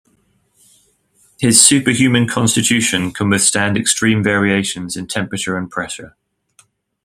His 1.39 1.61
superhuman 1.63 2.27
constitution 2.27 3.11
can 3.11 3.29
withstand 3.29 3.77
extreme 3.77 4.23
variations 4.23 4.97
in 4.97 5.05
temperature 5.05 5.55
and 5.55 5.69
pressure. 5.69 6.15